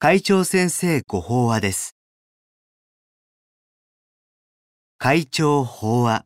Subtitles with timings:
[0.00, 1.96] 会長先生ご法話です。
[4.96, 6.24] 会長法話。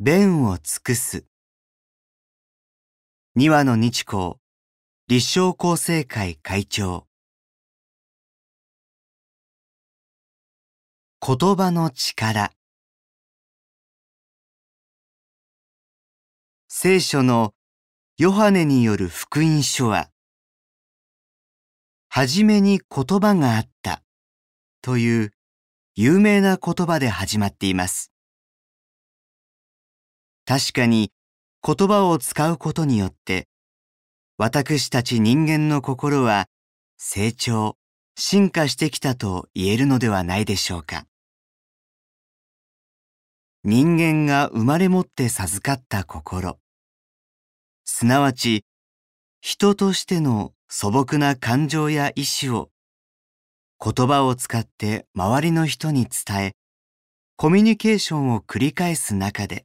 [0.00, 1.26] 弁を尽くす。
[3.34, 4.36] 二羽の日光、
[5.08, 7.06] 立正厚生会会長。
[11.20, 12.50] 言葉の力。
[16.68, 17.52] 聖書の
[18.16, 20.08] ヨハネによる福音書は、
[22.18, 24.02] はじめに言葉があった
[24.82, 25.30] という
[25.94, 28.10] 有名な言葉で始まっています。
[30.44, 31.12] 確かに
[31.64, 33.46] 言葉を使うことによって、
[34.36, 36.48] 私たち人間の心は
[36.96, 37.76] 成長、
[38.16, 41.04] 進化してきたと言えるのではないでしょうか。
[43.62, 46.58] 人間が生まれ持って授かった心、
[47.84, 48.64] すなわち
[49.40, 52.70] 人としての素朴な感情や意志を
[53.82, 56.52] 言葉を使って周りの人に伝え、
[57.36, 59.64] コミュニケーションを繰り返す中で、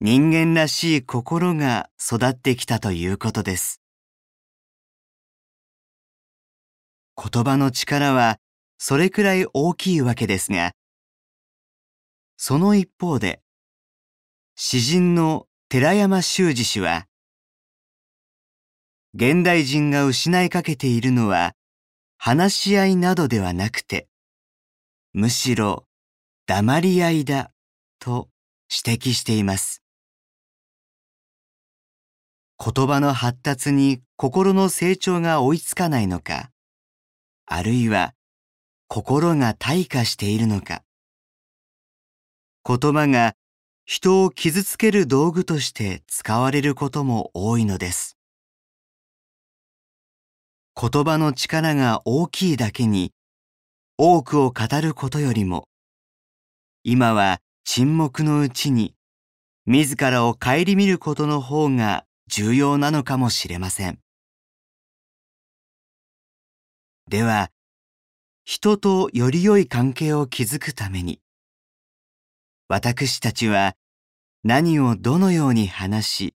[0.00, 3.80] 人間らしい心が育ってきたということです。
[7.16, 8.38] 言葉の力は
[8.78, 10.72] それくらい大きいわけですが、
[12.36, 13.42] その一方で、
[14.54, 17.07] 詩人の寺山修司氏は、
[19.20, 21.56] 現代人が失いかけているのは、
[22.18, 24.06] 話し合いなどではなくて、
[25.12, 25.88] むしろ
[26.46, 27.50] 黙り合いだ
[27.98, 28.28] と
[28.70, 29.82] 指摘しています。
[32.64, 36.52] 言葉の発達に心の成長が追いつかないのか、
[37.44, 38.14] あるいは
[38.86, 40.84] 心が退化しているのか、
[42.64, 43.34] 言葉が
[43.84, 48.17] 人を傷つける道具として使われることも多いのです。
[50.80, 53.12] 言葉の力が大きいだけに
[53.96, 55.66] 多くを語ることよりも
[56.84, 58.94] 今は沈黙のうちに
[59.66, 63.98] 自らを顧みることの方が重要なのかもしれません。
[67.08, 67.50] では
[68.44, 71.20] 人とより良い関係を築くために
[72.68, 73.74] 私たちは
[74.44, 76.34] 何をどのように話し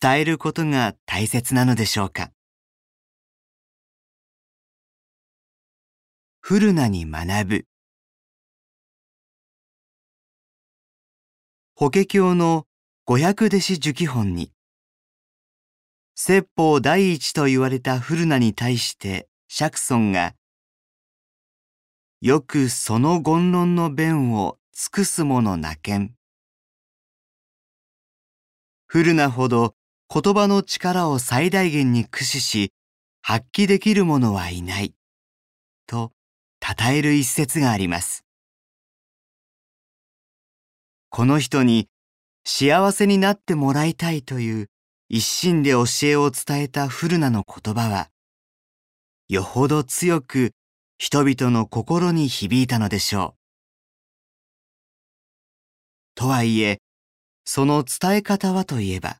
[0.00, 2.30] 伝えることが大切なのでしょうか？
[6.48, 7.66] フルナに学ぶ。
[11.74, 12.64] 法華経の
[13.04, 14.50] 五百弟子受記本に、
[16.14, 20.36] 説法第一と言われたフルナに対して釈尊が、
[22.22, 26.14] よくその言論の弁を尽くすものなけん。
[28.86, 29.74] フルナほど
[30.10, 32.72] 言葉の力を最大限に駆使し、
[33.20, 34.94] 発揮できる者はいない。
[35.86, 36.12] と、
[36.76, 38.26] 称える一節があります。
[41.08, 41.88] この人に
[42.44, 44.66] 幸せになってもらいたいという
[45.08, 48.10] 一心で教えを伝えたフルナの言葉は、
[49.30, 50.52] よほど強く
[50.98, 53.38] 人々の心に響いたのでしょう。
[56.16, 56.82] とはいえ、
[57.46, 59.16] その伝え方はといえば、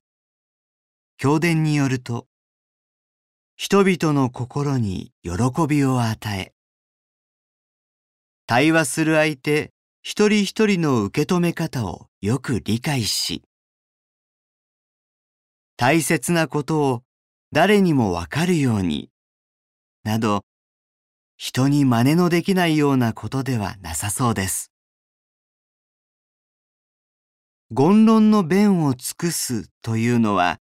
[1.17, 2.27] 経典によると、
[3.57, 5.33] 人々の心に喜
[5.67, 6.58] びを与え、
[8.51, 9.73] 対話する相手
[10.03, 13.43] 一人一人の受け止め方をよく理解し、
[15.77, 17.03] 大切なことを
[17.53, 19.11] 誰にもわかるように、
[20.03, 20.47] など、
[21.37, 24.73] 人に真似のできないようなことではなさそうです。
[27.71, 30.57] 言論の弁を尽くすというのは、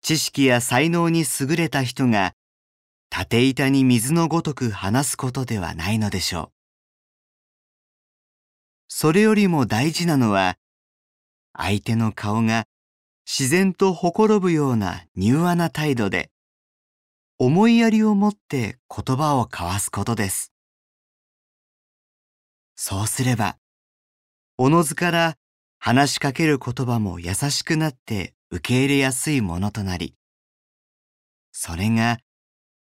[0.00, 2.32] 知識や才能に優れた人が
[3.10, 6.57] 縦板に水のごとく話すことではないのでしょう。
[8.88, 10.56] それよりも大事なのは、
[11.52, 12.64] 相手の顔が
[13.26, 16.30] 自然とほころぶような柔和な態度で、
[17.38, 20.52] 思いやりを持って言葉を交わすことです。
[22.74, 23.58] そうすれば、
[24.56, 25.36] おのずから
[25.78, 30.14] 話しかける言葉も優しくなって受け入れやすいものとなり、
[31.52, 32.18] それが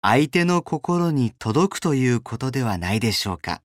[0.00, 3.62] 相手の心に届くということではないでしょうか。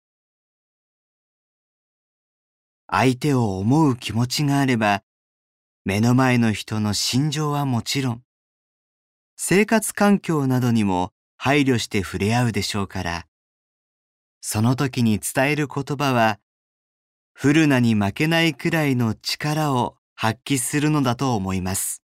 [2.98, 5.04] 相手を思う気持ちがあれば、
[5.84, 8.24] 目の前の人の心情はもちろん、
[9.36, 13.28] 生活環境などにも配慮して触れ合うでしょうから、
[14.40, 16.40] その時に伝える言葉は、
[17.34, 22.02] フルナに負けないくらいの力を発揮するのだと思います。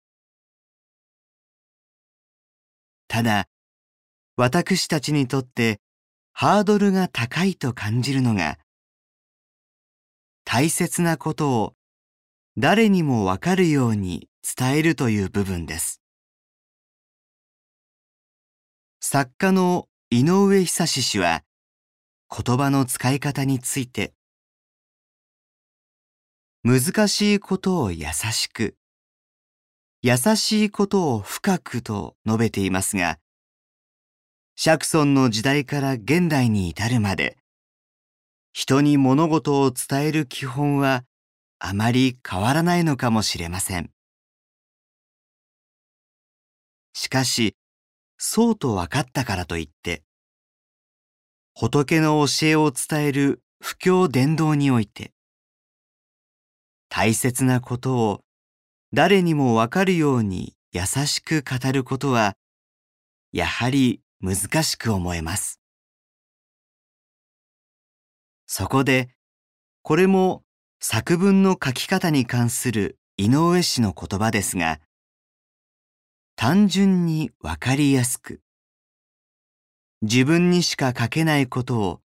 [3.07, 3.47] ただ、
[4.35, 5.81] 私たちにとって
[6.33, 8.59] ハードルが高いと感じるのが、
[10.45, 11.75] 大切なことを
[12.57, 16.01] 誰にもわかるように伝えるという部分です。
[19.01, 21.43] 作家の井上久志氏は
[22.31, 24.13] 言葉の使い方について
[26.63, 28.77] 難しいことを優しく
[30.03, 33.19] 優しいことを深くと述べていますが
[34.63, 37.39] 釈尊の時代から現代に至るまで、
[38.53, 41.05] 人に物事を伝える基本は
[41.59, 43.91] あまり変わらないのかもしれません。
[46.93, 47.57] しかし、
[48.19, 50.03] そうと分かったからといって、
[51.55, 55.13] 仏の教えを伝える布教伝道において、
[56.89, 58.25] 大切なことを
[58.93, 62.35] 誰にもわかるように優しく語ることは、
[63.33, 65.60] やはり難しく思えます。
[68.53, 69.11] そこで、
[69.83, 70.43] これも
[70.81, 74.81] 作文の書き方に関する井上氏の言葉ですが、
[76.35, 78.41] 単純にわかりやすく、
[80.03, 82.01] 自分にしか書けないことを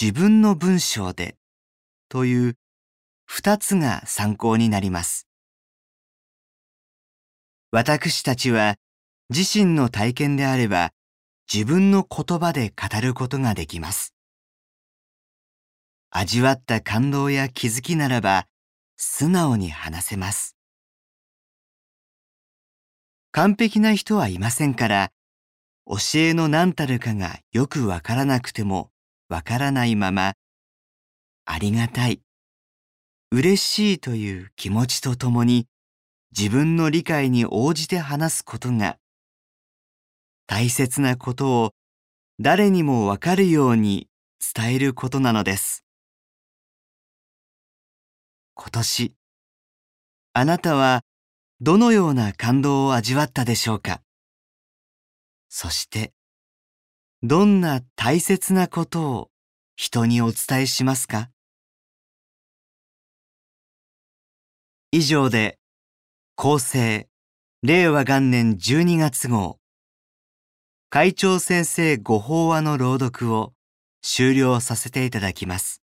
[0.00, 1.36] 自分の文章で
[2.08, 2.56] という
[3.26, 5.28] 二つが参考になります。
[7.72, 8.76] 私たちは
[9.28, 10.92] 自身の体験であれば
[11.52, 14.14] 自分の言葉で語ることができます。
[16.10, 18.46] 味わった感動や気づきならば
[18.96, 20.56] 素直に話せます。
[23.32, 25.12] 完璧な人はいませんから、
[25.86, 28.90] 教えの何たるかがよくわからなくても
[29.28, 30.34] わからないまま、
[31.44, 32.20] ありがたい、
[33.30, 35.68] 嬉しいという気持ちとともに
[36.36, 38.98] 自分の理解に応じて話すことが
[40.48, 41.70] 大切なことを
[42.40, 44.08] 誰にもわかるように
[44.54, 45.84] 伝えることなのです。
[48.62, 49.14] 今年、
[50.34, 51.00] あなたは
[51.62, 54.02] どのような感動を味わったでしょうか？
[55.48, 56.12] そして、
[57.22, 59.30] どんな大切なことを
[59.76, 61.30] 人にお伝えしますか？
[64.92, 65.58] 以上で、
[66.36, 67.08] 厚生、
[67.62, 69.58] 令和元年12月号、
[70.90, 73.54] 会長先生ご法話の朗読を
[74.02, 75.80] 終了させていただきます。